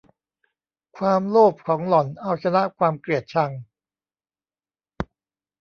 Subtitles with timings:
[0.97, 3.51] ความโลภของหล่อนเอาชนะความเกลียดชัง